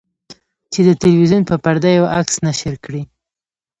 چې 0.71 0.79
د 0.87 0.89
تلویزیون 1.01 1.43
په 1.49 1.55
پرده 1.63 1.89
یو 1.99 2.05
عکس 2.17 2.35
نشر 2.47 2.75
کړي. 2.85 3.01